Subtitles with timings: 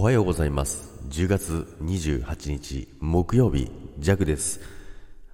[0.00, 0.98] おはようございます。
[1.10, 4.58] 10月28日木曜日ジャグです。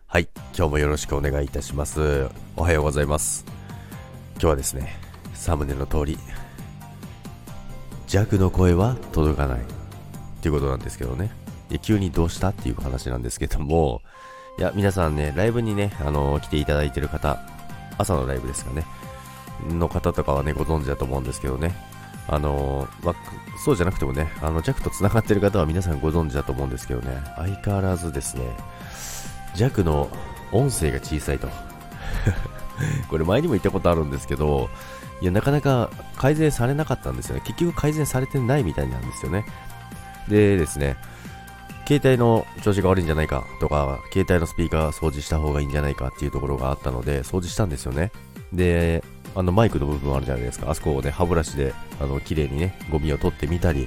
[0.09, 0.29] はい
[0.59, 2.29] 今日もよろしくお願いいたします。
[2.57, 3.45] おはようございます。
[4.33, 4.97] 今日はですね
[5.35, 6.19] サムネの通り
[8.09, 9.61] ジャグの声は届かない。
[9.61, 9.63] っ
[10.41, 11.31] ていうことなんですけどね。
[11.81, 14.03] 急にどうしたっていう話なんですけども
[14.59, 17.39] いや皆さんねライブにねあの来ていただいてる方
[17.99, 18.85] 朝のライブですかね。
[19.71, 21.96] の方とかはねご存知だと思うんですけどね。
[22.29, 23.15] あのま
[23.59, 28.45] そうじゃなくてもね、あの、弱と繋がってる方は皆さんご存知だと思うんですけどね、相変わらずですね、
[29.55, 30.09] 弱の
[30.53, 31.49] 音声が小さいと。
[33.09, 34.69] これ前にも言ったことあるんですけど、
[35.21, 37.43] いや、なかなか改善されなかったんですよね。
[37.45, 39.47] 結局改善されてないみたいなんですよね。
[40.29, 40.97] でですね、
[41.87, 48.11] 携帯の調子が悪いんじゃないかとか、携帯のスピーカー掃除した方がいいんじゃないかっていうところがあったので、掃除したんですよね。
[48.53, 49.03] で、
[49.37, 50.71] あのマイクの部分あるじゃないですか。
[50.71, 53.87] あそこをね、歯ブラシで、あの、綺麗にね、ゴミを取ってみたり、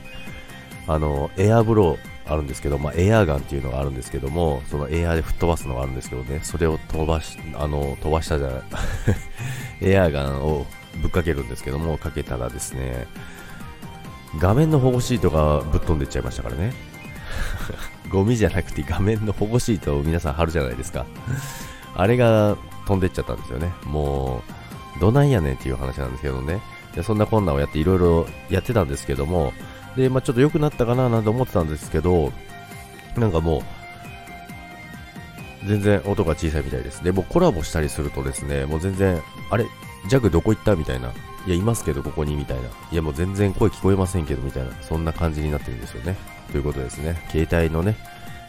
[0.88, 8.62] あの、エアブローあるんですけど、まあ、エアガンっていうのがあるんですけども、そのエアで吹っ飛ばすのがあるんですけどね、それを飛ばし、あの、飛ばしたじゃない、
[9.90, 10.68] エアガンを
[11.02, 13.08] ぶっかけるんですけども、かけたらですね、
[14.38, 16.74] 画面の保護シートがぶっ飛んでっちゃいましたからね。
[18.10, 21.06] ゴミじゃなくて画面の保護シートを皆さん貼るじゃないですか。
[21.96, 23.72] あれが飛んでっちゃったんですよね。
[23.86, 24.59] もう、
[25.00, 26.62] どないやねんっていう話なんですけどね。
[26.96, 29.54] でそんな困難をやっていろいろやってたんですけども、
[29.96, 32.32] で、まあ、ちょっと良くなったかななんて思ってたんですけど、
[33.18, 33.62] なんかもう、
[35.68, 37.04] 全然音が小さいみたいです。
[37.04, 39.66] で、もうコラボしたりするとですね、もう全然、あれ、
[40.08, 41.12] ジャグどこ行ったみたいな。
[41.46, 42.64] いや、いますけど、ここにみたいな。
[42.92, 44.72] いや、もう全然声聞こえませんけど、みたいな。
[44.82, 46.16] そんな感じになってるんですよね。
[46.52, 47.22] ということですね。
[47.30, 47.98] 携帯のね、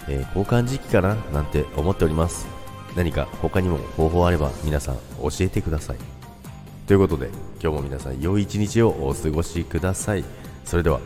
[0.08, 2.46] えー、交換時期かななんて思っております。
[2.96, 6.19] 何か他にも方法あれば皆さん教えてください。
[6.90, 7.28] ということで
[7.62, 10.24] 今日も皆さん良い一日をお過ごしください。
[10.64, 10.98] それでは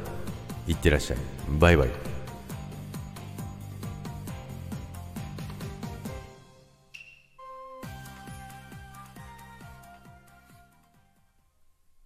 [0.67, 1.19] いってらっしゃい。
[1.61, 2.14] バイバイ。